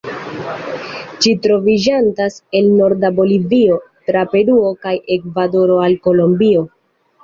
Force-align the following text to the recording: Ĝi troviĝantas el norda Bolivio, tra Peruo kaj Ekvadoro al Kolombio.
Ĝi 1.25 1.33
troviĝantas 1.43 2.39
el 2.61 2.71
norda 2.79 3.13
Bolivio, 3.21 3.79
tra 4.11 4.27
Peruo 4.35 4.75
kaj 4.85 4.99
Ekvadoro 5.21 5.83
al 5.89 6.05
Kolombio. 6.07 6.71